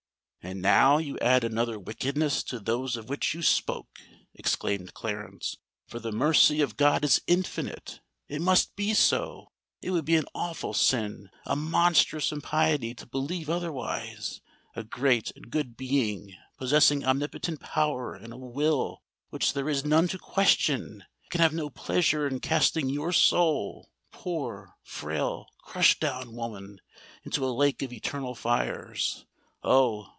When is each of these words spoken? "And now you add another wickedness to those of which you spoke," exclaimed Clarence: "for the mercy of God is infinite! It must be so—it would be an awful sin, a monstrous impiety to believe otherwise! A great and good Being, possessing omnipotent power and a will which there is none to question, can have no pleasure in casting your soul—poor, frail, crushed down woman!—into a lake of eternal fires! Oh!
"And 0.43 0.59
now 0.59 0.97
you 0.97 1.19
add 1.19 1.43
another 1.43 1.77
wickedness 1.79 2.41
to 2.45 2.59
those 2.59 2.95
of 2.95 3.07
which 3.09 3.35
you 3.35 3.43
spoke," 3.43 3.99
exclaimed 4.33 4.95
Clarence: 4.95 5.55
"for 5.87 5.99
the 5.99 6.11
mercy 6.11 6.61
of 6.61 6.75
God 6.77 7.05
is 7.05 7.21
infinite! 7.27 8.01
It 8.27 8.41
must 8.41 8.75
be 8.75 8.95
so—it 8.95 9.91
would 9.91 10.03
be 10.03 10.15
an 10.15 10.25
awful 10.33 10.73
sin, 10.73 11.29
a 11.45 11.55
monstrous 11.55 12.31
impiety 12.31 12.95
to 12.95 13.05
believe 13.05 13.51
otherwise! 13.51 14.41
A 14.75 14.83
great 14.83 15.29
and 15.35 15.51
good 15.51 15.77
Being, 15.77 16.33
possessing 16.57 17.05
omnipotent 17.05 17.59
power 17.59 18.15
and 18.15 18.33
a 18.33 18.37
will 18.37 19.03
which 19.29 19.53
there 19.53 19.69
is 19.69 19.85
none 19.85 20.07
to 20.07 20.17
question, 20.17 21.03
can 21.29 21.39
have 21.41 21.53
no 21.53 21.69
pleasure 21.69 22.27
in 22.27 22.39
casting 22.39 22.89
your 22.89 23.11
soul—poor, 23.13 24.73
frail, 24.81 25.45
crushed 25.59 25.99
down 25.99 26.33
woman!—into 26.35 27.45
a 27.45 27.53
lake 27.53 27.83
of 27.83 27.93
eternal 27.93 28.33
fires! 28.33 29.27
Oh! 29.61 30.07